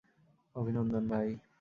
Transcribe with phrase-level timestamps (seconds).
[0.55, 1.27] অভিনন্দন, ভাই!